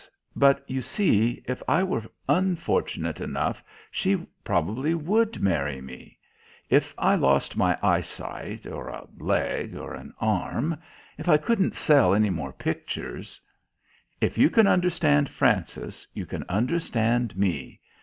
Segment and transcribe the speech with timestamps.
[0.35, 6.17] But, you see, if I were unfortunate enough she probably would marry me.
[6.71, 10.77] If I lost my eyesight or a leg or an arm,
[11.19, 13.39] if I couldn't sell any more pictures"
[14.19, 17.79] "If you can understand Frances, you can understand me.